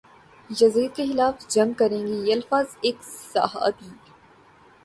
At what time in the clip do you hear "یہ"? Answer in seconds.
2.25-2.33